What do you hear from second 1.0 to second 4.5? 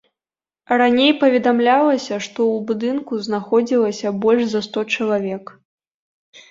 паведамлялася, што ў будынку знаходзілася больш